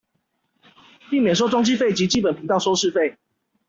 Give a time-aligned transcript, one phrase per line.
[1.11, 3.17] 並免收裝機費及基本頻道收視費